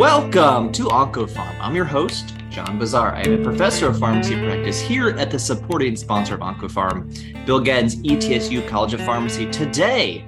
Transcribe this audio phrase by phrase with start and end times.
[0.00, 1.58] Welcome to OncoPharm.
[1.60, 3.12] I'm your host, John Bossaer.
[3.12, 7.60] I am a professor of pharmacy practice here at the supporting sponsor of OncoPharm, Bill
[7.60, 9.50] Gatton's ETSU College of Pharmacy.
[9.50, 10.24] Today,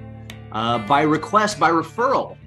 [0.51, 2.37] uh, by request, by referral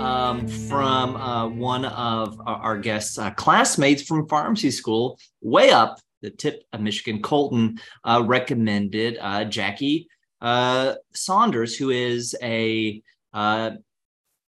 [0.00, 6.30] um, from uh, one of our guests, uh, classmates from pharmacy school, way up the
[6.30, 10.08] tip of Michigan, Colton, uh, recommended uh, Jackie
[10.40, 13.02] uh, Saunders, who is a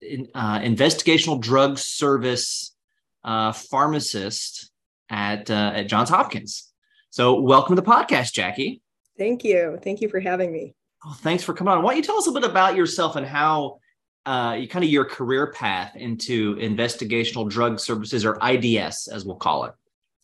[0.02, 2.76] in, uh, investigational drug service
[3.24, 4.72] uh, pharmacist
[5.10, 6.72] at uh, at Johns Hopkins.
[7.10, 8.82] So, welcome to the podcast, Jackie.
[9.18, 9.80] Thank you.
[9.82, 10.76] Thank you for having me.
[11.06, 11.84] Oh, thanks for coming on.
[11.84, 13.80] Why don't you tell us a bit about yourself and how
[14.26, 19.36] uh, you kind of your career path into investigational drug services or IDS, as we'll
[19.36, 19.74] call it?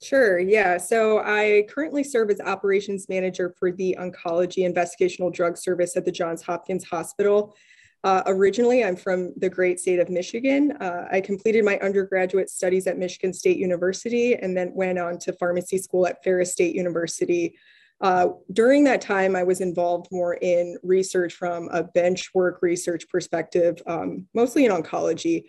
[0.02, 0.40] Sure.
[0.40, 0.78] Yeah.
[0.78, 6.12] So I currently serve as operations manager for the oncology investigational drug service at the
[6.12, 7.56] Johns Hopkins Hospital.
[8.04, 10.72] Uh, originally, I'm from the great state of Michigan.
[10.80, 15.34] Uh, I completed my undergraduate studies at Michigan State University and then went on to
[15.34, 17.56] pharmacy school at Ferris State University.
[18.02, 23.08] Uh, during that time, I was involved more in research from a bench work research
[23.08, 25.44] perspective, um, mostly in oncology.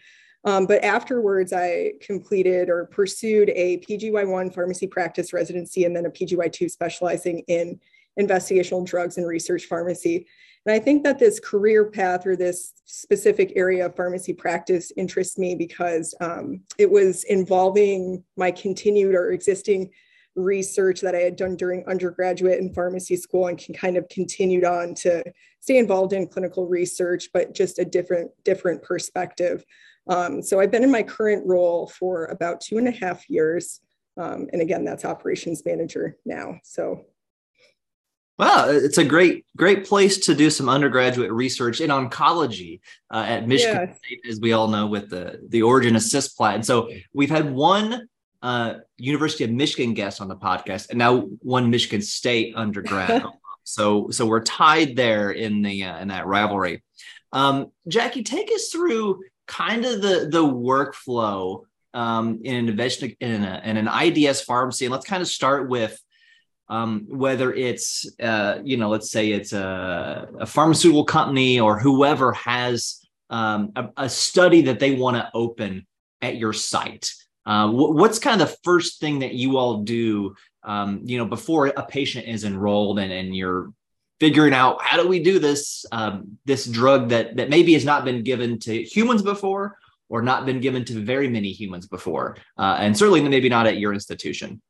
[0.44, 6.10] Um, but afterwards, I completed or pursued a PGY1 pharmacy practice residency and then a
[6.10, 7.80] PGY2 specializing in
[8.20, 10.26] investigational drugs and research pharmacy.
[10.64, 15.36] And I think that this career path or this specific area of pharmacy practice interests
[15.36, 19.90] me because um, it was involving my continued or existing
[20.34, 24.64] research that I had done during undergraduate and pharmacy school and can kind of continued
[24.64, 25.22] on to
[25.60, 29.64] stay involved in clinical research, but just a different, different perspective.
[30.08, 33.80] Um, so I've been in my current role for about two and a half years.
[34.16, 36.58] Um, and again, that's operations manager now.
[36.64, 37.04] So
[38.38, 42.80] Wow, it's a great, great place to do some undergraduate research in oncology
[43.10, 43.98] uh, at Michigan yes.
[43.98, 46.02] State, as we all know, with the the Origin of
[46.36, 46.54] plat.
[46.54, 48.08] And so we've had one
[48.42, 53.22] uh, University of Michigan guest on the podcast, and now one Michigan State undergrad.
[53.64, 56.82] so, so we're tied there in the uh, in that rivalry.
[57.32, 61.62] Um, Jackie, take us through kind of the the workflow
[61.94, 62.80] um, in an
[63.20, 66.01] in, a, in an IDS pharmacy, and let's kind of start with
[66.72, 72.32] um, whether it's uh, you know let's say it's a, a pharmaceutical company or whoever
[72.32, 75.86] has um, a, a, study that they want to open
[76.22, 77.12] at your site.
[77.44, 80.34] Uh, what's kind of the first thing that you all do
[80.64, 83.70] um, you know before a patient is enrolled and, and you're
[84.18, 88.06] figuring out how do we do this um, this drug that that maybe has not
[88.06, 89.76] been given to humans before
[90.08, 92.38] or not been given to very many humans before?
[92.56, 94.62] Uh, and certainly maybe not at your institution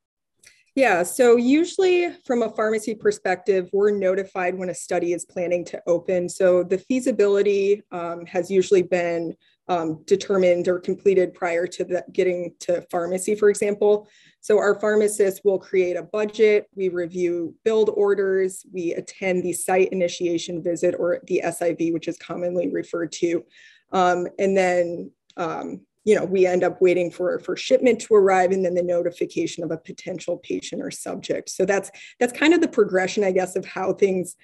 [0.74, 5.82] yeah, so usually from a pharmacy perspective, we're notified when a study is planning to
[5.86, 6.28] open.
[6.28, 9.36] So the feasibility um, has usually been
[9.68, 14.08] um, determined or completed prior to the, getting to pharmacy, for example.
[14.40, 19.90] So our pharmacists will create a budget, we review build orders, we attend the site
[19.90, 23.44] initiation visit or the SIV, which is commonly referred to.
[23.92, 28.50] Um, and then um, you know, we end up waiting for, for shipment to arrive
[28.50, 31.48] and then the notification of a potential patient or subject.
[31.50, 34.34] So that's that's kind of the progression, I guess, of how things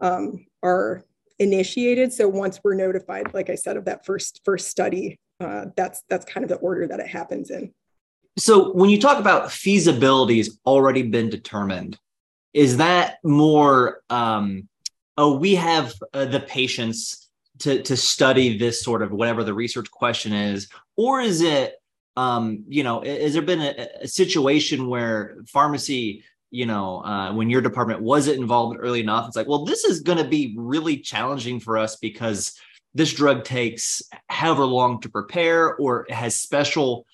[0.00, 1.04] um, are
[1.38, 2.12] initiated.
[2.12, 6.24] So once we're notified, like I said, of that first first study, uh, that's that's
[6.24, 7.72] kind of the order that it happens in.
[8.36, 11.96] So when you talk about feasibility has already been determined,
[12.52, 14.02] is that more?
[14.10, 14.68] Um,
[15.16, 17.23] oh, we have uh, the patients
[17.60, 20.68] to to study this sort of whatever the research question is?
[20.96, 21.74] Or is it
[22.16, 27.50] um you know has there been a, a situation where pharmacy you know uh, when
[27.50, 30.96] your department wasn't involved early enough it's like well this is going to be really
[30.96, 32.56] challenging for us because
[32.94, 37.04] this drug takes however long to prepare or has special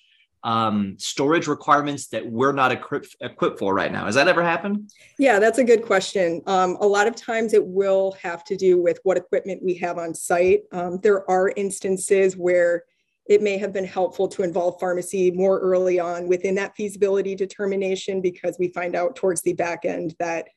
[0.43, 4.07] um, storage requirements that we're not equipped, equipped for right now.
[4.07, 4.91] Has that ever happened?
[5.19, 6.43] Yeah, that's a good question.
[6.47, 9.99] Um, a lot of times it will have to do with what equipment we have
[9.99, 10.63] on site.
[10.73, 12.85] Um, there are instances where
[13.27, 18.21] it may have been helpful to involve pharmacy more early on within that feasibility determination
[18.21, 20.49] because we find out towards the back end that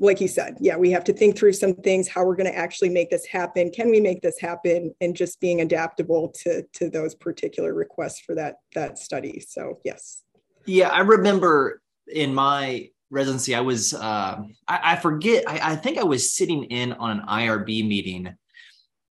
[0.00, 2.56] like you said, yeah, we have to think through some things, how we're going to
[2.56, 3.70] actually make this happen.
[3.70, 4.94] Can we make this happen?
[5.00, 9.40] And just being adaptable to, to those particular requests for that, that study.
[9.40, 10.22] So yes.
[10.66, 10.88] Yeah.
[10.88, 16.04] I remember in my residency, I was, uh, I, I, forget, I, I think I
[16.04, 18.34] was sitting in on an IRB meeting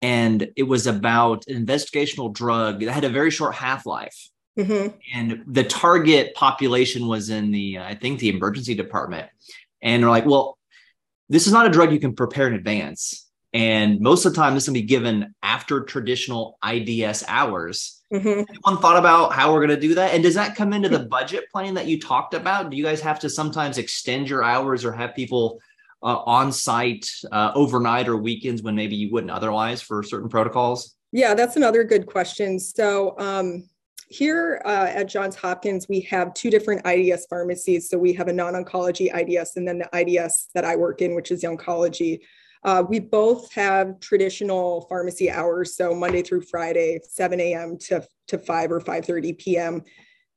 [0.02, 4.30] and it was about an investigational drug that had a very short half-life.
[4.58, 4.96] Mm-hmm.
[5.14, 9.30] And the target population was in the, I think, the emergency department.
[9.82, 10.58] And they're like, well,
[11.30, 13.30] this is not a drug you can prepare in advance.
[13.54, 18.02] And most of the time, this will be given after traditional IDS hours.
[18.14, 18.44] Mm-hmm.
[18.50, 20.14] Anyone thought about how we're going to do that?
[20.14, 22.70] And does that come into the budget plan that you talked about?
[22.70, 25.62] Do you guys have to sometimes extend your hours or have people
[26.04, 30.94] uh, on site uh, overnight or weekends when maybe you wouldn't otherwise for certain protocols?
[31.14, 32.60] Yeah, that's another good question.
[32.60, 33.70] So, um,
[34.08, 37.90] here uh, at Johns Hopkins, we have two different IDS pharmacies.
[37.90, 41.32] So we have a non-oncology IDS and then the IDS that I work in, which
[41.32, 42.20] is the oncology.
[42.64, 47.78] Uh, we both have traditional pharmacy hours, so Monday through Friday, 7 a.m.
[47.78, 49.84] to, to 5 or 5.30 p.m.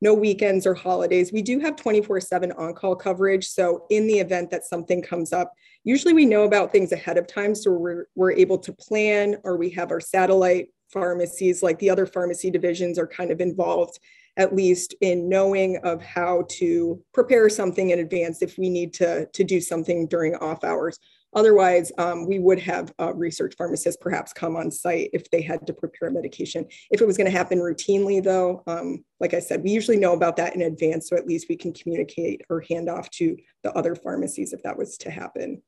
[0.01, 1.33] No weekends or holidays.
[1.33, 3.49] We do have 24-7 on-call coverage.
[3.49, 5.53] So in the event that something comes up,
[5.85, 7.55] usually we know about things ahead of time.
[7.55, 12.07] So we're, we're able to plan or we have our satellite pharmacies, like the other
[12.07, 13.99] pharmacy divisions, are kind of involved
[14.39, 19.27] at least in knowing of how to prepare something in advance if we need to,
[19.33, 20.99] to do something during off hours.
[21.35, 25.67] Otherwise, um, we would have a research pharmacists perhaps come on site if they had
[25.67, 26.65] to prepare medication.
[26.91, 30.15] If it was going to happen routinely, though, um, like I said, we usually know
[30.15, 33.73] about that in advance, so at least we can communicate or hand off to the
[33.73, 35.61] other pharmacies if that was to happen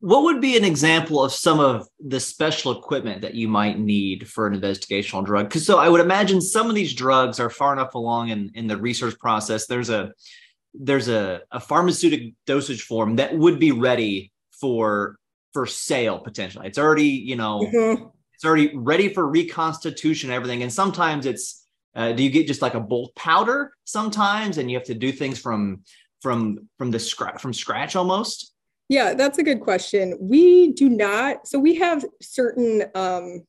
[0.00, 4.28] what would be an example of some of the special equipment that you might need
[4.28, 5.48] for an investigational drug?
[5.48, 8.66] Because so i would imagine some of these drugs are far enough along in, in
[8.66, 9.66] the research process.
[9.66, 10.12] There's a
[10.74, 15.18] there's a, a pharmaceutic dosage form that would be ready for
[15.52, 16.68] for sale potentially.
[16.68, 18.04] It's already you know mm-hmm.
[18.34, 20.62] it's already ready for reconstitution and everything.
[20.62, 21.66] And sometimes it's
[21.96, 25.10] uh, do you get just like a bulk powder sometimes and you have to do
[25.10, 25.82] things from
[26.22, 28.54] from from the scratch from scratch almost
[28.88, 30.16] yeah, that's a good question.
[30.20, 31.46] We do not.
[31.46, 33.44] So we have certain, um,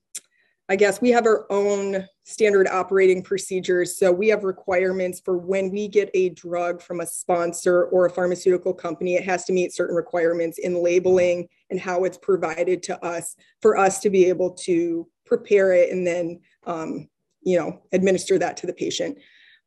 [0.68, 3.98] I guess we have our own standard operating procedures.
[3.98, 8.10] So we have requirements for when we get a drug from a sponsor or a
[8.10, 13.04] pharmaceutical company, it has to meet certain requirements in labeling and how it's provided to
[13.04, 17.08] us for us to be able to prepare it and then, um,
[17.42, 19.18] you know, administer that to the patient.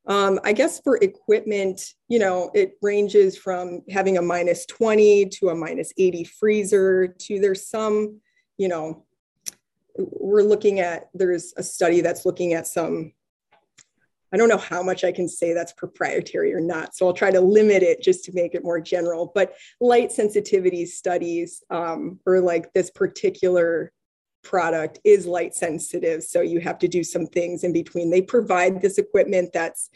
[0.06, 5.50] Um, I guess for equipment, you know, it ranges from having a minus 20 to
[5.50, 8.20] a minus 80 freezer to there's some,
[8.58, 9.04] you know,
[9.96, 13.12] we're looking at, there's a study that's looking at some,
[14.32, 16.96] I don't know how much I can say that's proprietary or not.
[16.96, 20.86] So I'll try to limit it just to make it more general, but light sensitivity
[20.86, 23.92] studies um, or like this particular
[24.42, 26.22] product is light sensitive.
[26.22, 28.10] So you have to do some things in between.
[28.10, 29.90] They provide this equipment that's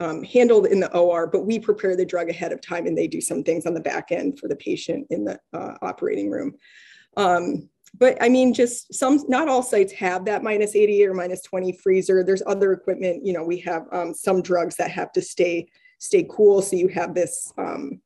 [0.00, 3.06] um, handled in the OR, but we prepare the drug ahead of time and they
[3.06, 6.54] do some things on the back end for the patient in the uh, operating room.
[7.16, 7.68] Um,
[7.98, 11.72] but I mean, just some, not all sites have that minus 80 or minus 20
[11.72, 12.22] freezer.
[12.22, 15.68] There's other equipment, you know, we have um, some drugs that have to stay,
[15.98, 16.62] stay cool.
[16.62, 18.00] So you have this, um,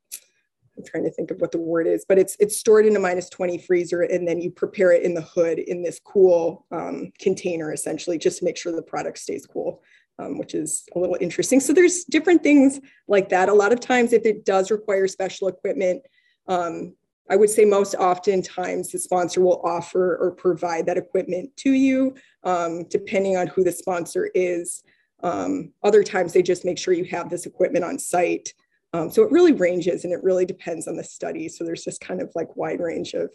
[0.76, 3.00] I'm trying to think of what the word is, but it's it's stored in a
[3.00, 7.12] minus 20 freezer and then you prepare it in the hood in this cool um,
[7.21, 9.82] container essentially just to make sure the product stays cool,
[10.19, 11.61] um, which is a little interesting.
[11.61, 13.49] So there's different things like that.
[13.49, 16.03] A lot of times if it does require special equipment,
[16.49, 16.94] um,
[17.31, 22.15] I would say most oftentimes the sponsor will offer or provide that equipment to you,
[22.43, 24.82] um, depending on who the sponsor is.
[25.23, 28.53] Um, other times they just make sure you have this equipment on site.
[28.94, 31.49] Um, so it really ranges and it really depends on the study.
[31.49, 33.28] So there's this kind of like wide range of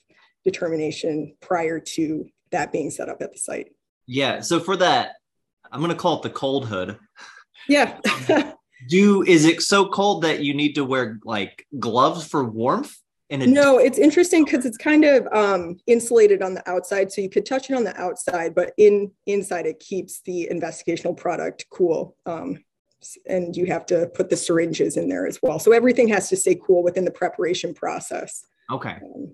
[0.45, 3.74] determination prior to that being set up at the site.
[4.07, 4.39] Yeah.
[4.39, 5.15] So for that,
[5.69, 6.98] I'm going to call it the cold hood.
[7.67, 8.00] Yeah.
[8.88, 12.95] Do is it so cold that you need to wear like gloves for warmth?
[13.29, 17.19] In a no, it's interesting because it's kind of um, insulated on the outside, so
[17.19, 21.65] you could touch it on the outside, but in inside it keeps the investigational product
[21.69, 22.15] cool.
[22.25, 22.63] Um,
[23.27, 25.60] and you have to put the syringes in there as well.
[25.60, 28.46] So everything has to stay cool within the preparation process.
[28.72, 28.98] Okay.
[29.03, 29.34] Um,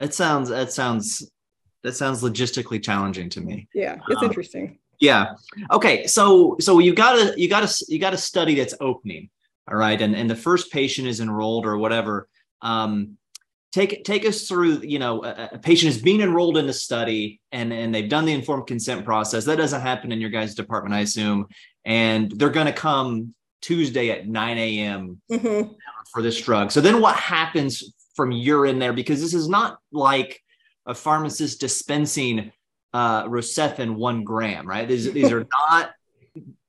[0.00, 1.30] that sounds that sounds
[1.82, 3.68] that sounds logistically challenging to me.
[3.74, 4.78] Yeah, it's um, interesting.
[5.00, 5.34] Yeah.
[5.70, 6.06] Okay.
[6.06, 9.30] So so you got a you got a you got a study that's opening.
[9.70, 12.28] All right, and and the first patient is enrolled or whatever.
[12.62, 13.16] Um,
[13.72, 17.40] take take us through you know a, a, patient is being enrolled in the study
[17.50, 20.94] and and they've done the informed consent process that doesn't happen in your guys department
[20.94, 21.46] i assume
[21.84, 25.72] and they're going to come tuesday at 9 a.m mm-hmm.
[26.12, 29.78] for this drug so then what happens from your in there because this is not
[29.92, 30.40] like
[30.86, 32.52] a pharmacist dispensing
[32.92, 35.92] uh rocephin one gram right these, these are not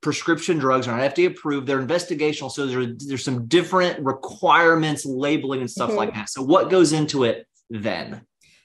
[0.00, 1.66] prescription drugs are not FDA approved.
[1.66, 2.50] They're investigational.
[2.50, 5.98] So there's, there's some different requirements, labeling, and stuff mm-hmm.
[5.98, 6.28] like that.
[6.28, 8.22] So, what goes into it then?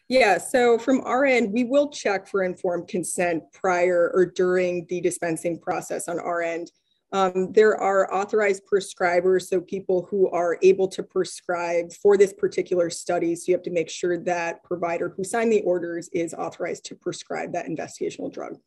[0.10, 5.00] Yeah, so from our end, we will check for informed consent prior or during the
[5.02, 6.72] dispensing process on our end.
[7.12, 12.90] Um, there are authorized prescribers, so people who are able to prescribe for this particular
[12.90, 13.36] study.
[13.36, 16.96] So you have to make sure that provider who signed the orders is authorized to
[16.96, 18.58] prescribe that investigational drug.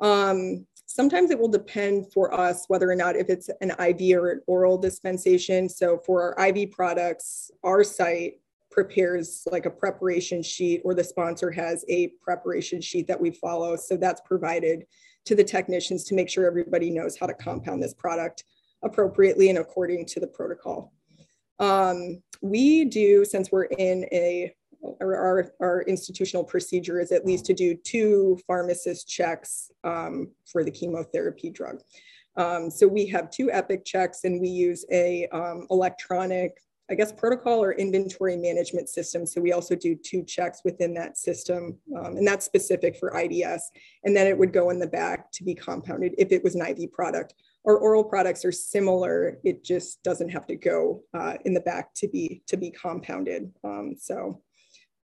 [0.00, 4.30] Um, sometimes it will depend for us whether or not if it's an IV or
[4.32, 5.68] an oral dispensation.
[5.68, 8.34] So for our IV products, our site
[8.78, 13.74] prepares like a preparation sheet or the sponsor has a preparation sheet that we follow.
[13.74, 14.84] So that's provided
[15.24, 18.44] to the technicians to make sure everybody knows how to compound this product
[18.84, 20.92] appropriately and according to the protocol.
[21.58, 24.54] Um, we do, since we're in a,
[25.00, 30.70] our, our institutional procedure is at least to do two pharmacist checks um, for the
[30.70, 31.80] chemotherapy drug.
[32.36, 37.12] Um, so we have two EPIC checks and we use a um, electronic I guess,
[37.12, 39.26] protocol or inventory management system.
[39.26, 43.70] So we also do two checks within that system, um, and that's specific for IDS.
[44.04, 46.66] And then it would go in the back to be compounded if it was an
[46.66, 47.34] IV product.
[47.66, 49.38] Our oral products are similar.
[49.44, 53.52] It just doesn't have to go uh, in the back to be to be compounded.
[53.62, 54.40] Um, so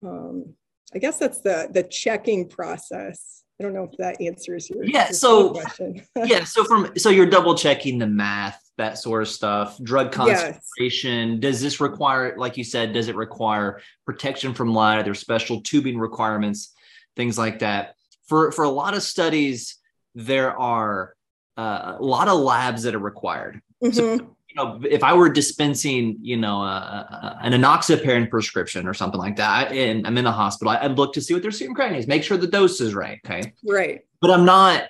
[0.06, 0.54] um,
[0.96, 3.44] I guess that's the the checking process.
[3.60, 5.08] I don't know if that answers your yeah.
[5.08, 6.02] Your so question.
[6.26, 6.46] yeah.
[6.46, 9.78] So from so you're double checking the math that sort of stuff.
[9.82, 11.40] Drug concentration yes.
[11.40, 15.62] does this require like you said does it require protection from light are there special
[15.62, 16.74] tubing requirements
[17.16, 17.96] things like that.
[18.28, 19.78] For for a lot of studies
[20.16, 21.16] there are
[21.58, 23.62] uh, a lot of labs that are required.
[23.84, 23.92] Mm-hmm.
[23.92, 29.20] so you know if i were dispensing you know a, an enoxaparin prescription or something
[29.20, 31.98] like that and i'm in the hospital i'd look to see what their serum creatinine
[31.98, 33.54] is make sure the dose is right okay?
[33.66, 34.02] Right.
[34.22, 34.84] But i'm not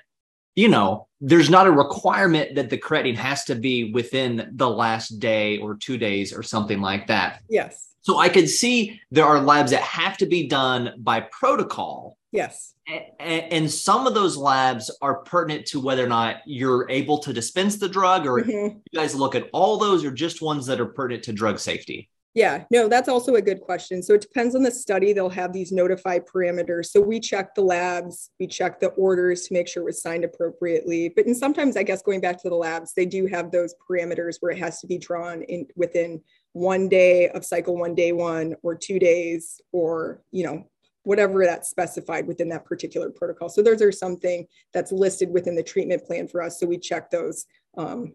[0.56, 5.20] you know, there's not a requirement that the creatinine has to be within the last
[5.20, 7.42] day or two days or something like that.
[7.50, 7.90] Yes.
[8.02, 12.18] So I could see there are labs that have to be done by protocol.
[12.34, 12.74] Yes.
[13.20, 17.78] And, some of those labs are pertinent to whether or not you're able to dispense
[17.78, 18.78] the drug, or mm-hmm.
[18.92, 22.10] you guys look at all those, or just ones that are pertinent to drug safety.
[22.36, 24.02] Yeah, no, that's also a good question.
[24.02, 25.14] So it depends on the study.
[25.14, 26.88] They'll have these notified parameters.
[26.88, 30.24] So we check the labs, we check the orders to make sure it was signed
[30.24, 31.10] appropriately.
[31.10, 34.38] But and sometimes, I guess, going back to the labs, they do have those parameters
[34.40, 36.22] where it has to be drawn in within
[36.54, 40.68] one day of cycle one, day one, or two days, or you know,
[41.04, 43.48] whatever that's specified within that particular protocol.
[43.48, 46.60] So those are something that's listed within the treatment plan for us.
[46.60, 47.46] So we check those
[47.78, 48.14] um,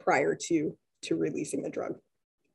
[0.00, 1.96] prior to to releasing the drug.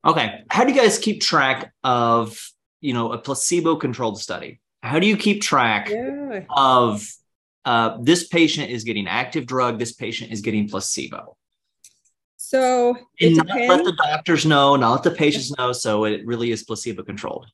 [0.06, 0.44] Okay.
[0.50, 2.40] How do you guys keep track of,
[2.80, 4.60] you know, a placebo controlled study?
[4.82, 6.46] How do you keep track yeah.
[6.50, 7.08] of
[7.66, 11.38] uh, this patient is getting active drug, this patient is getting placebo?
[12.38, 15.72] So and not let the doctors know, not let the patients know.
[15.72, 17.46] So it really is placebo controlled.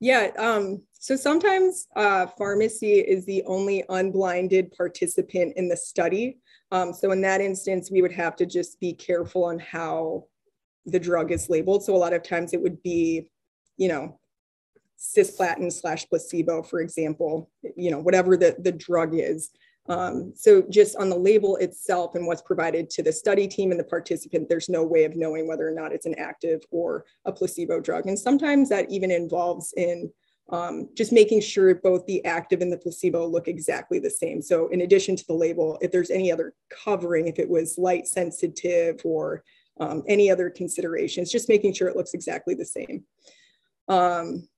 [0.00, 0.30] Yeah.
[0.38, 6.38] Um, so sometimes uh, pharmacy is the only unblinded participant in the study.
[6.72, 10.24] Um, so in that instance, we would have to just be careful on how
[10.86, 11.84] the drug is labeled.
[11.84, 13.28] So a lot of times it would be,
[13.76, 14.18] you know,
[14.98, 19.50] cisplatin slash placebo, for example, you know, whatever the, the drug is.
[19.86, 23.78] Um, so just on the label itself and what's provided to the study team and
[23.78, 27.32] the participant, there's no way of knowing whether or not it's an active or a
[27.32, 28.06] placebo drug.
[28.06, 30.10] And sometimes that even involves in
[30.50, 34.42] um, just making sure both the active and the placebo look exactly the same.
[34.42, 38.06] So in addition to the label, if there's any other covering, if it was light
[38.06, 39.42] sensitive or
[39.80, 43.04] um, any other considerations, just making sure it looks exactly the same.
[43.88, 44.48] Um,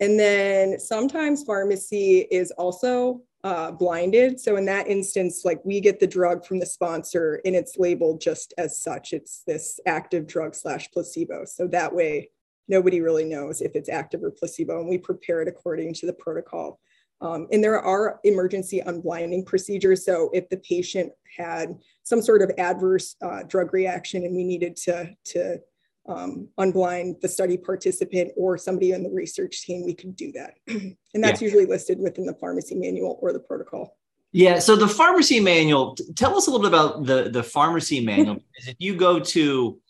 [0.00, 4.40] and then sometimes pharmacy is also uh, blinded.
[4.40, 8.20] So in that instance, like we get the drug from the sponsor and it's labeled
[8.20, 9.12] just as such.
[9.12, 11.44] It's this active drug slash placebo.
[11.44, 12.30] So that way,
[12.68, 16.14] nobody really knows if it's active or placebo, and we prepare it according to the
[16.14, 16.80] protocol.
[17.20, 20.04] Um, and there are emergency unblinding procedures.
[20.04, 24.76] So if the patient had some sort of adverse uh, drug reaction and we needed
[24.76, 25.58] to, to
[26.06, 30.54] um, unblind the study participant or somebody in the research team, we could do that.
[30.68, 31.46] and that's yeah.
[31.46, 33.96] usually listed within the pharmacy manual or the protocol.
[34.32, 34.58] Yeah.
[34.58, 38.34] So the pharmacy manual, tell us a little bit about the, the pharmacy manual.
[38.34, 39.80] because if you go to,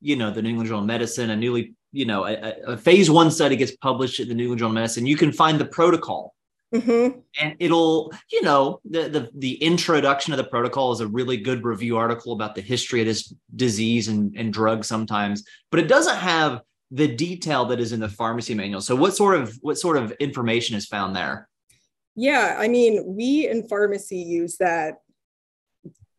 [0.00, 3.10] you know, the New England Journal of Medicine, a newly, you know, a, a phase
[3.10, 5.66] one study gets published at the New England Journal of Medicine, you can find the
[5.66, 6.34] protocol
[6.74, 7.18] Mm-hmm.
[7.40, 11.64] And it'll, you know, the, the the introduction of the protocol is a really good
[11.64, 16.18] review article about the history of this disease and, and drugs sometimes, but it doesn't
[16.18, 16.60] have
[16.92, 18.80] the detail that is in the pharmacy manual.
[18.80, 21.48] So what sort of what sort of information is found there?
[22.14, 24.98] Yeah, I mean, we in pharmacy use that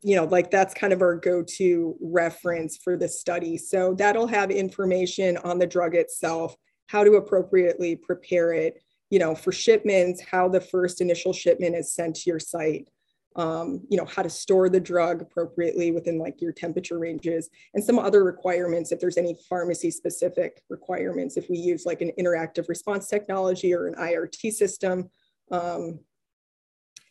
[0.03, 3.57] you know, like that's kind of our go-to reference for the study.
[3.57, 6.55] So that'll have information on the drug itself,
[6.87, 8.81] how to appropriately prepare it,
[9.11, 12.87] you know, for shipments, how the first initial shipment is sent to your site.
[13.35, 17.83] um, you know, how to store the drug appropriately within like your temperature ranges and
[17.83, 22.67] some other requirements if there's any pharmacy specific requirements if we use like an interactive
[22.67, 25.09] response technology or an IRT system.
[25.49, 25.99] Um,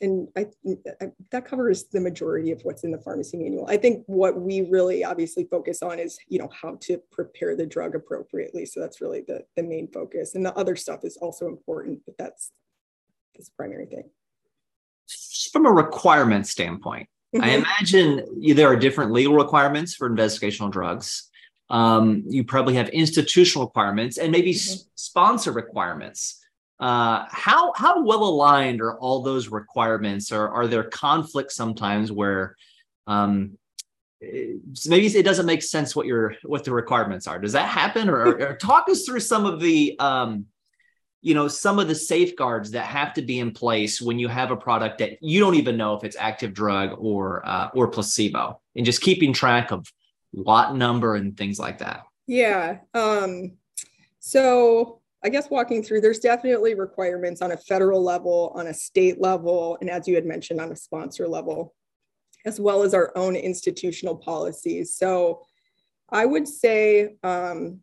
[0.01, 0.47] and I,
[1.01, 3.67] I, that covers the majority of what's in the pharmacy manual.
[3.69, 7.67] I think what we really obviously focus on is, you know, how to prepare the
[7.67, 8.65] drug appropriately.
[8.67, 10.35] So that's really the, the main focus.
[10.35, 12.53] And the other stuff is also important, but that's,
[13.35, 14.05] that's the primary thing
[15.53, 17.45] from a requirement standpoint, mm-hmm.
[17.45, 21.29] I imagine there are different legal requirements for investigational drugs.
[21.69, 24.73] Um, you probably have institutional requirements and maybe mm-hmm.
[24.73, 26.45] s- sponsor requirements.
[26.81, 32.57] Uh, how how well aligned are all those requirements, or are there conflicts sometimes where
[33.07, 33.59] um,
[34.21, 37.39] maybe it doesn't make sense what your what the requirements are?
[37.39, 40.47] Does that happen, or, or talk us through some of the um,
[41.21, 44.51] you know some of the safeguards that have to be in place when you have
[44.51, 48.59] a product that you don't even know if it's active drug or uh, or placebo
[48.75, 49.87] and just keeping track of
[50.33, 52.05] lot number and things like that.
[52.27, 53.53] Yeah um
[54.21, 59.21] so i guess walking through there's definitely requirements on a federal level on a state
[59.21, 61.75] level and as you had mentioned on a sponsor level
[62.47, 65.43] as well as our own institutional policies so
[66.11, 67.81] i would say um,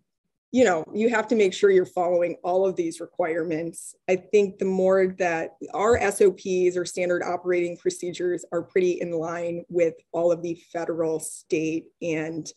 [0.51, 3.95] you know, you have to make sure you're following all of these requirements.
[4.07, 9.65] I think the more that our SOPs or standard operating procedures are pretty in line
[9.67, 12.51] with all of the federal, state, and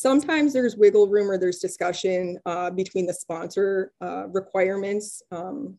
[0.00, 5.22] sometimes there's wiggle room or there's discussion uh, between the sponsor uh, requirements.
[5.30, 5.76] Um,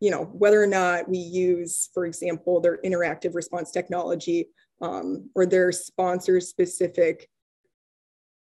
[0.00, 4.48] you know, whether or not we use, for example, their interactive response technology
[4.82, 7.28] um, or their sponsor specific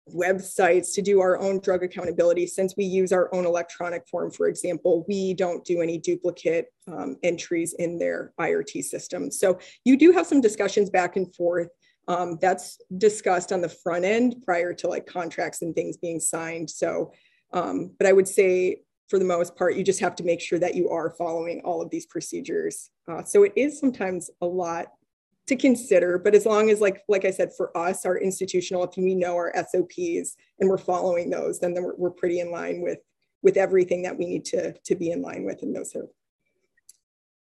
[0.10, 2.48] websites to do our own drug accountability.
[2.48, 7.18] Since we use our own electronic form, for example, we don't do any duplicate um,
[7.22, 9.30] entries in their IRT system.
[9.30, 11.68] So you do have some discussions back and forth.
[12.08, 16.70] Um, that's discussed on the front end prior to like contracts and things being signed.
[16.70, 17.14] So,
[17.54, 20.58] um, but I would say for the most part, you just have to make sure
[20.60, 22.90] that you are following all of these procedures.
[23.08, 24.88] Uh, so it is sometimes a lot
[25.48, 28.96] to consider but as long as like like i said for us our institutional if
[28.96, 33.00] we know our sops and we're following those then, we're, we're pretty in line with
[33.42, 35.94] with everything that we need to to be in line with in those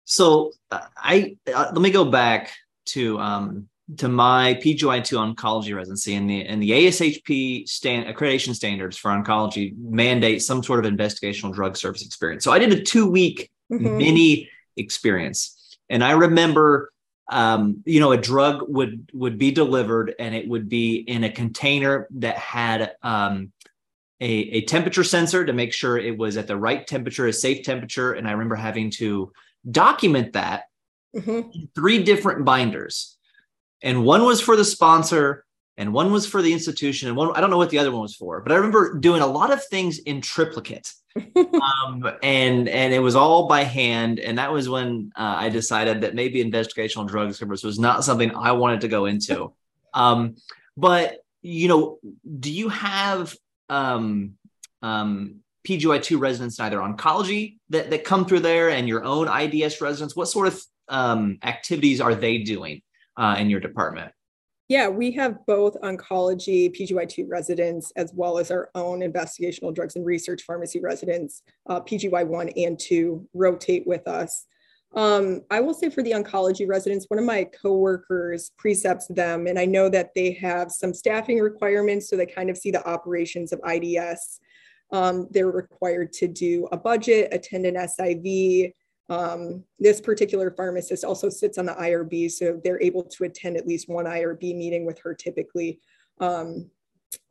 [0.04, 2.52] so uh, i uh, let me go back
[2.86, 8.97] to um to my PGY2 oncology residency and the and the ASHP stand accreditation standards
[8.97, 12.43] for oncology mandate some sort of investigational drug service experience.
[12.43, 13.97] So I did a two week mm-hmm.
[13.97, 16.91] mini experience, and I remember
[17.32, 21.32] um, you know, a drug would would be delivered and it would be in a
[21.32, 23.54] container that had um,
[24.19, 27.63] a, a temperature sensor to make sure it was at the right temperature, a safe
[27.63, 28.13] temperature.
[28.13, 29.32] And I remember having to
[29.69, 30.63] document that
[31.15, 31.49] mm-hmm.
[31.54, 33.17] in three different binders.
[33.82, 35.46] And one was for the sponsor,
[35.78, 38.02] and one was for the institution, and one I don't know what the other one
[38.02, 40.91] was for, but I remember doing a lot of things in triplicate
[41.36, 44.20] um, and and it was all by hand.
[44.20, 48.34] And that was when uh, I decided that maybe investigational drug service was not something
[48.36, 49.54] I wanted to go into.
[49.94, 50.38] Um,
[50.78, 52.00] but you know,
[52.39, 53.36] do you have
[53.67, 54.36] um,
[54.82, 59.82] um, PGY2 residents in either oncology that, that come through there and your own IDS
[59.82, 60.15] residents?
[60.15, 62.84] What sort of um, activities are they doing
[63.17, 64.12] uh, in your department?
[64.71, 70.06] Yeah, we have both oncology PGY2 residents as well as our own investigational drugs and
[70.06, 74.45] research pharmacy residents, uh, PGY1 and 2, rotate with us.
[74.93, 79.58] Um, I will say for the oncology residents, one of my coworkers precepts them, and
[79.60, 83.54] I know that they have some staffing requirements, so they kind of see the operations
[83.54, 84.39] of IDS.
[84.91, 88.74] Um, they're required to do a budget, attend an SIV,
[89.12, 93.67] um, this particular pharmacist also sits on the IRB, so they're able to attend at
[93.67, 95.82] least one IRB meeting with her typically.
[96.21, 96.71] Um,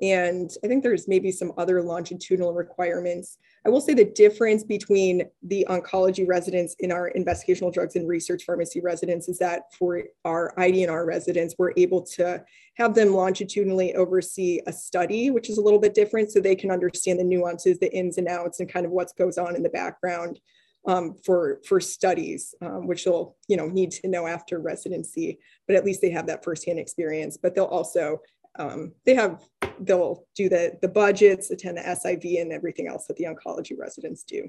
[0.02, 3.38] and I think there's maybe some other longitudinal requirements.
[3.64, 8.44] I will say the difference between the oncology residents in our investigational drugs and research
[8.44, 14.60] pharmacy residents is that for our IDNR residents, we're able to have them longitudinally oversee
[14.66, 17.90] a study, which is a little bit different so they can understand the nuances, the
[17.90, 20.38] ins and outs, and kind of what goes on in the background
[20.86, 25.76] um, for for studies, um, which they'll you know need to know after residency, but
[25.76, 27.36] at least they have that firsthand experience.
[27.36, 28.18] But they'll also
[28.58, 29.42] um, they have
[29.80, 34.22] they'll do the the budgets, attend the SIV, and everything else that the oncology residents
[34.22, 34.48] do.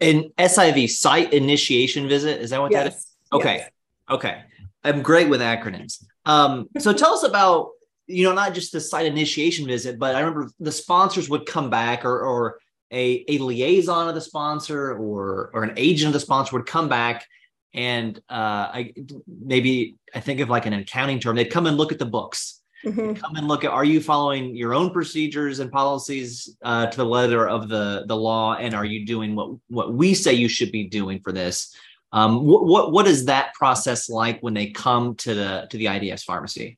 [0.00, 2.84] An SIV site initiation visit is that what yes.
[2.84, 3.06] that is?
[3.32, 3.70] Okay, yes.
[4.10, 4.42] okay.
[4.84, 6.04] I'm great with acronyms.
[6.24, 7.70] Um, so tell us about
[8.06, 11.70] you know not just the site initiation visit, but I remember the sponsors would come
[11.70, 12.58] back or or
[12.90, 16.88] a, a liaison of the sponsor or or an agent of the sponsor would come
[16.88, 17.26] back
[17.74, 18.92] and uh, I
[19.26, 21.36] maybe I think of like an accounting term.
[21.36, 22.62] They'd come and look at the books.
[22.84, 23.14] Mm-hmm.
[23.14, 27.04] Come and look at are you following your own procedures and policies uh, to the
[27.04, 30.72] letter of the the law, and are you doing what what we say you should
[30.72, 31.74] be doing for this?
[32.12, 35.88] Um, what, what what is that process like when they come to the to the
[35.88, 36.77] IDS pharmacy?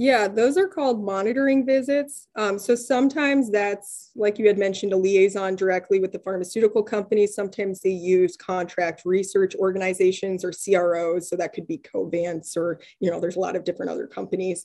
[0.00, 2.28] Yeah, those are called monitoring visits.
[2.34, 7.34] Um, so sometimes that's, like you had mentioned, a liaison directly with the pharmaceutical companies.
[7.34, 11.28] Sometimes they use contract research organizations or CROs.
[11.28, 14.64] So that could be Covance or, you know, there's a lot of different other companies.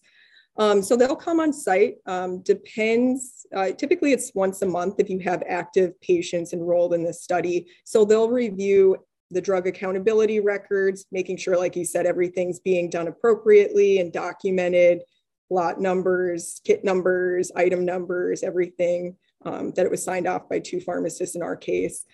[0.56, 1.96] Um, so they'll come on site.
[2.06, 3.46] Um, depends.
[3.54, 7.68] Uh, typically, it's once a month if you have active patients enrolled in this study.
[7.84, 8.96] So they'll review
[9.32, 15.02] the drug accountability records, making sure, like you said, everything's being done appropriately and documented
[15.50, 20.80] lot numbers, kit numbers, item numbers, everything um, that it was signed off by two
[20.80, 22.06] pharmacists in our case.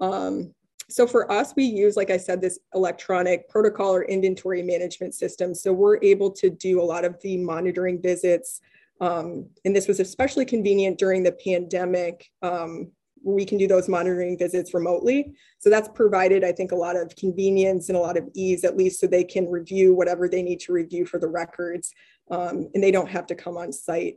[0.00, 0.54] Um,
[0.90, 5.54] so for us, we use, like I said, this electronic protocol or inventory management system.
[5.54, 8.60] So we're able to do a lot of the monitoring visits.
[9.00, 12.30] Um, and this was especially convenient during the pandemic.
[12.40, 12.90] Um,
[13.22, 15.34] we can do those monitoring visits remotely.
[15.58, 18.76] So that's provided, I think, a lot of convenience and a lot of ease, at
[18.76, 21.92] least so they can review whatever they need to review for the records
[22.30, 24.16] um, and they don't have to come on site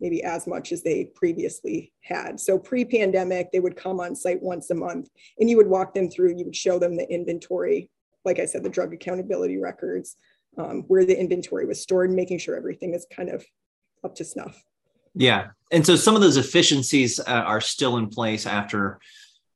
[0.00, 2.38] maybe as much as they previously had.
[2.38, 6.10] So pre-pandemic, they would come on site once a month and you would walk them
[6.10, 7.90] through, you would show them the inventory,
[8.24, 10.16] like I said, the drug accountability records,
[10.58, 13.44] um, where the inventory was stored, making sure everything is kind of
[14.04, 14.62] up to snuff.
[15.14, 15.48] Yeah.
[15.72, 19.00] And so some of those efficiencies uh, are still in place after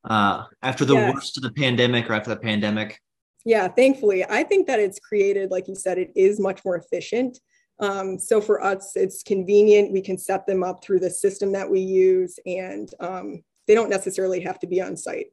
[0.08, 1.14] uh, after the yes.
[1.14, 2.98] worst of the pandemic or after the pandemic.
[3.44, 4.24] Yeah, thankfully.
[4.24, 7.38] I think that it's created, like you said, it is much more efficient.
[7.80, 9.92] Um, so for us, it's convenient.
[9.92, 13.90] We can set them up through the system that we use, and um, they don't
[13.90, 15.26] necessarily have to be on site.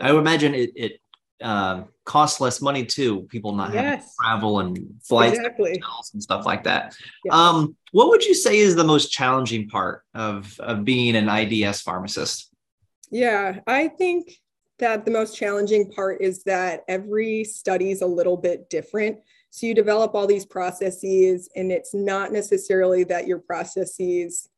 [0.00, 1.00] I would imagine it, it
[1.42, 3.22] uh, costs less money too.
[3.22, 3.82] People not yes.
[3.82, 5.82] having to travel and flights exactly.
[6.12, 6.96] and stuff like that.
[7.24, 7.34] Yeah.
[7.34, 11.82] Um, what would you say is the most challenging part of, of being an IDS
[11.82, 12.50] pharmacist?
[13.10, 14.40] Yeah, I think
[14.78, 19.18] that the most challenging part is that every study is a little bit different.
[19.54, 24.48] So you develop all these processes, and it's not necessarily that your processes,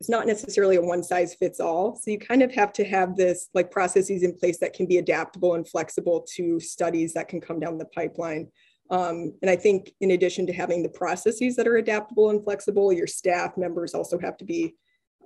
[0.00, 1.96] it's not necessarily a one size fits all.
[1.96, 4.96] So you kind of have to have this like processes in place that can be
[4.96, 8.48] adaptable and flexible to studies that can come down the pipeline.
[8.88, 12.90] Um, and I think in addition to having the processes that are adaptable and flexible,
[12.90, 14.74] your staff members also have to be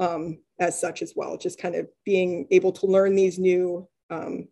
[0.01, 4.49] um, as such as well, just kind of being able to learn these new um,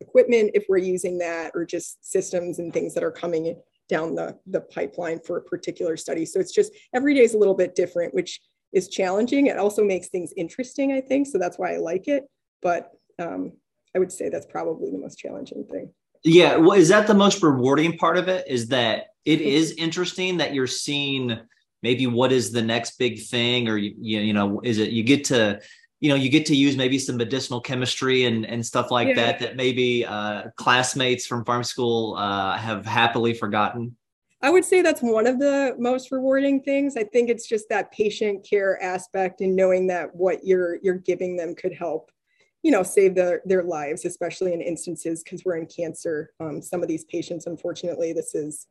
[0.00, 3.56] equipment if we're using that or just systems and things that are coming in
[3.88, 6.24] down the, the pipeline for a particular study.
[6.24, 8.40] So it's just every day is a little bit different, which
[8.72, 9.46] is challenging.
[9.46, 11.26] It also makes things interesting, I think.
[11.26, 12.24] So that's why I like it.
[12.62, 13.52] But um,
[13.94, 15.92] I would say that's probably the most challenging thing.
[16.24, 16.56] Yeah.
[16.56, 18.48] Well, is that the most rewarding part of it?
[18.48, 21.38] Is that it is interesting that you're seeing
[21.82, 25.24] maybe what is the next big thing, or you, you know, is it you get
[25.24, 25.60] to
[26.04, 29.14] you know you get to use maybe some medicinal chemistry and and stuff like yeah.
[29.14, 33.96] that that maybe uh, classmates from pharm school uh, have happily forgotten
[34.42, 37.90] i would say that's one of the most rewarding things i think it's just that
[37.90, 42.10] patient care aspect and knowing that what you're you're giving them could help
[42.62, 46.82] you know save their their lives especially in instances because we're in cancer um, some
[46.82, 48.66] of these patients unfortunately this is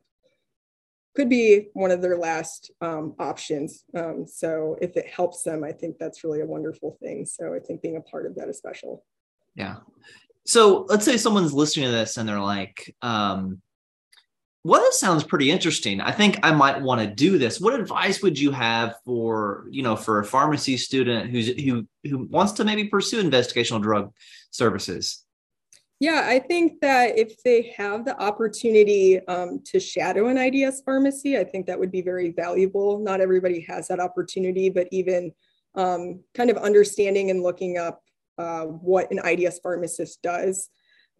[1.14, 3.84] could be one of their last um, options.
[3.96, 7.24] Um, so if it helps them, I think that's really a wonderful thing.
[7.24, 9.04] So I think being a part of that is special.
[9.54, 9.76] Yeah.
[10.44, 13.62] So let's say someone's listening to this and they're like, um,
[14.64, 16.00] well, this sounds pretty interesting.
[16.00, 17.60] I think I might want to do this.
[17.60, 22.26] What advice would you have for, you know, for a pharmacy student who's who who
[22.30, 24.10] wants to maybe pursue investigational drug
[24.50, 25.22] services?
[26.04, 31.38] Yeah, I think that if they have the opportunity um, to shadow an IDS pharmacy,
[31.38, 32.98] I think that would be very valuable.
[32.98, 35.32] Not everybody has that opportunity, but even
[35.74, 38.02] um, kind of understanding and looking up
[38.36, 40.68] uh, what an IDS pharmacist does.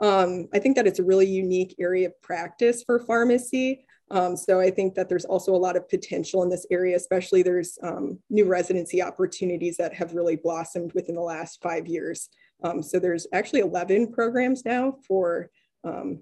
[0.01, 3.87] Um, I think that it's a really unique area of practice for pharmacy.
[4.15, 7.43] Um, so I think that there's also a lot of potential in this area, especially
[7.43, 12.29] there's um, new residency opportunities that have really blossomed within the last five years.
[12.63, 15.51] Um, so there's actually 11 programs now for
[15.83, 16.21] um,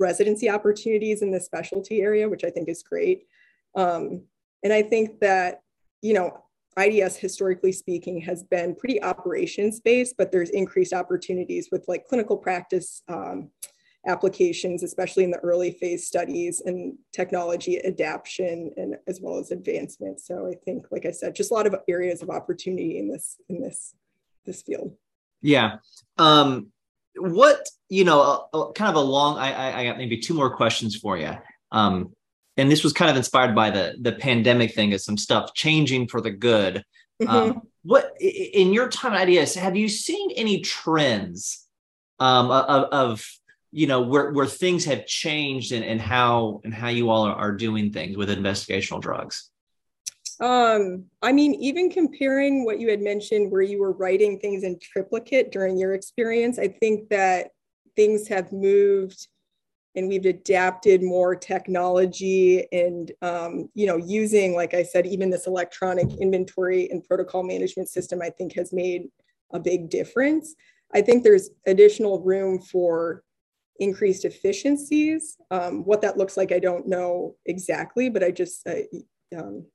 [0.00, 3.26] residency opportunities in the specialty area, which I think is great.
[3.74, 4.22] Um,
[4.64, 5.60] and I think that,
[6.00, 6.42] you know,
[6.78, 12.38] IDS historically speaking has been pretty operations based, but there's increased opportunities with like clinical
[12.38, 13.50] practice um,
[14.06, 20.20] applications, especially in the early phase studies and technology adaptation and as well as advancement.
[20.20, 23.36] So I think, like I said, just a lot of areas of opportunity in this
[23.48, 23.94] in this
[24.44, 24.94] this field.
[25.40, 25.76] Yeah.
[26.18, 26.68] Um,
[27.16, 29.38] what you know, a, a, kind of a long.
[29.38, 31.36] I, I got maybe two more questions for you.
[31.70, 32.12] Um,
[32.56, 36.08] and this was kind of inspired by the the pandemic thing, is some stuff changing
[36.08, 36.76] for the good.
[36.76, 36.82] Mm-hmm.
[37.28, 41.68] Um, what in your time at IDS have you seen any trends
[42.18, 43.28] um, of, of
[43.72, 47.34] you know where where things have changed and, and how and how you all are,
[47.34, 49.50] are doing things with investigational drugs?
[50.40, 54.78] Um i mean even comparing what you had mentioned where you were writing things in
[54.80, 57.50] triplicate during your experience i think that
[57.96, 59.28] things have moved
[59.94, 65.46] and we've adapted more technology and um, you know using like i said even this
[65.46, 69.08] electronic inventory and protocol management system i think has made
[69.52, 70.54] a big difference.
[70.94, 73.22] I think there's additional room for
[73.78, 75.36] increased efficiencies.
[75.50, 78.86] Um, what that looks like, I don't know exactly, but I just, I,
[79.36, 79.66] um,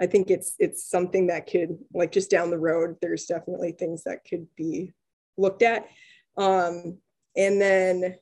[0.00, 2.96] I think it's it's something that could like just down the road.
[3.00, 4.90] There's definitely things that could be
[5.36, 5.86] looked at,
[6.36, 6.98] um,
[7.36, 8.16] and then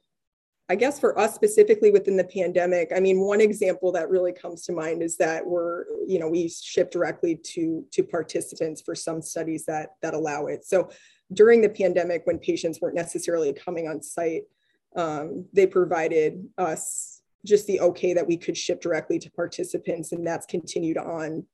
[0.69, 4.63] I guess for us specifically within the pandemic, I mean, one example that really comes
[4.67, 9.21] to mind is that we're, you know, we ship directly to to participants for some
[9.23, 10.65] studies that that allow it.
[10.65, 10.91] So
[11.33, 14.43] during the pandemic, when patients weren't necessarily coming on site,
[14.97, 20.27] um, they provided us just the okay that we could ship directly to participants and
[20.27, 21.47] that's continued on.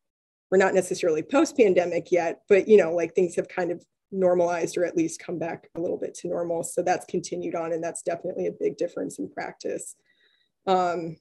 [0.51, 4.77] We're not necessarily post pandemic yet but you know like things have kind of normalized
[4.77, 6.62] or at least come back a little bit to normal.
[6.62, 9.96] So that's continued on and that's definitely a big difference in practice.
[10.66, 11.16] Um,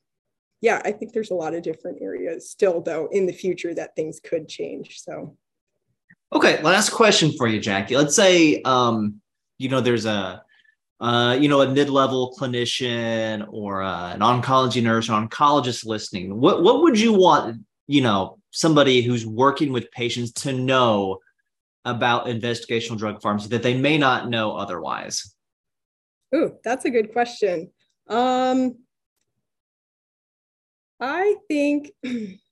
[0.61, 3.95] yeah i think there's a lot of different areas still though in the future that
[3.95, 5.37] things could change so.
[6.33, 7.95] Okay last question for you jackie.
[7.95, 9.21] Let's say um,
[9.57, 10.43] you know there's a
[11.01, 16.63] uh, you know, a mid-level clinician or uh, an oncology nurse or oncologist listening, what
[16.63, 21.19] what would you want, you know, somebody who's working with patients to know
[21.83, 25.35] about investigational drug pharmacy that they may not know otherwise?
[26.33, 27.71] Ooh, that's a good question.
[28.07, 28.77] Um,
[30.99, 31.91] I think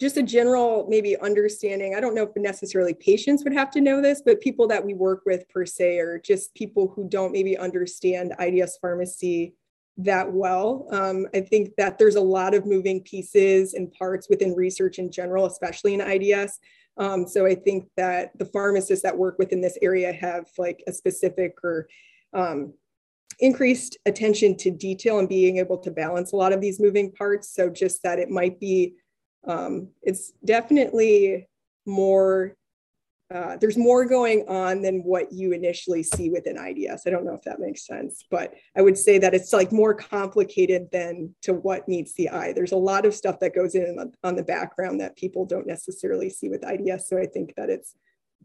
[0.00, 4.00] just a general maybe understanding i don't know if necessarily patients would have to know
[4.00, 7.56] this but people that we work with per se or just people who don't maybe
[7.56, 9.54] understand ids pharmacy
[9.98, 10.86] that well.
[10.90, 15.10] Um, i think that there's a lot of moving pieces and parts within research in
[15.10, 16.52] general especially in ids
[16.98, 20.92] um, so i think that the pharmacists that work within this area have like a
[20.92, 21.88] specific or
[22.34, 22.74] um,
[23.40, 27.54] increased attention to detail and being able to balance a lot of these moving parts.
[27.54, 28.94] So just that it might be
[29.46, 31.48] um, it's definitely
[31.86, 32.56] more
[33.34, 37.06] uh, there's more going on than what you initially see within IDS.
[37.06, 39.94] I don't know if that makes sense, but I would say that it's like more
[39.94, 42.52] complicated than to what meets the eye.
[42.52, 46.30] There's a lot of stuff that goes in on the background that people don't necessarily
[46.30, 47.08] see with IDS.
[47.08, 47.96] So I think that it's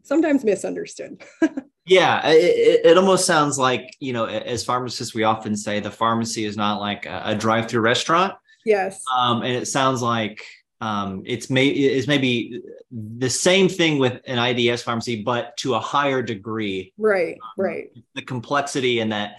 [0.02, 1.22] sometimes misunderstood.
[1.86, 6.44] yeah, it, it, almost sounds like, you know, as pharmacists, we often say the pharmacy
[6.44, 8.34] is not like a, a drive through restaurant.
[8.64, 9.00] Yes.
[9.16, 10.44] Um, and it sounds like
[10.82, 15.78] um, it's may it's maybe the same thing with an IDS pharmacy, but to a
[15.78, 16.92] higher degree.
[16.98, 17.90] Right, um, right.
[18.16, 19.36] The complexity and that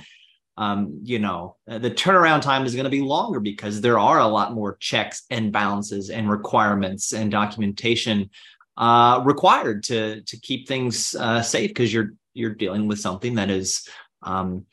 [0.56, 4.28] um, you know the turnaround time is going to be longer because there are a
[4.28, 8.30] lot more checks and balances and requirements and documentation
[8.78, 13.50] uh, required to to keep things uh, safe because you're you're dealing with something that
[13.50, 13.86] is
[14.22, 14.66] um,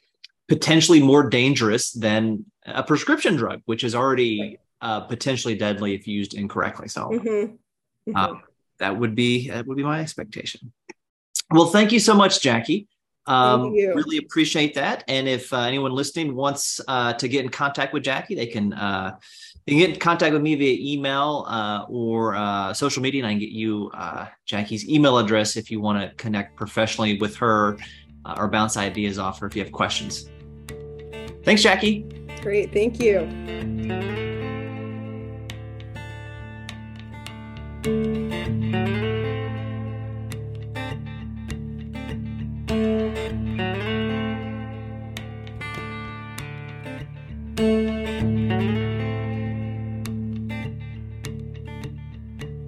[0.49, 6.35] potentially more dangerous than a prescription drug, which is already uh, potentially deadly if used
[6.35, 6.89] incorrectly.
[6.89, 7.29] So mm-hmm.
[7.29, 8.17] Mm-hmm.
[8.17, 8.41] Uh,
[8.79, 10.73] that would be that would be my expectation.
[11.51, 12.89] Well, thank you so much, Jackie.
[13.27, 15.05] Um, really appreciate that.
[15.07, 18.73] And if uh, anyone listening wants uh, to get in contact with Jackie, they can
[18.73, 19.19] uh,
[19.67, 23.29] they can get in contact with me via email uh, or uh, social media, and
[23.29, 27.37] I can get you uh, Jackie's email address if you want to connect professionally with
[27.37, 27.77] her
[28.25, 30.29] uh, or bounce ideas off her if you have questions.
[31.45, 32.07] Thanks, Jackie.
[32.43, 32.73] Great.
[32.73, 34.29] Thank you.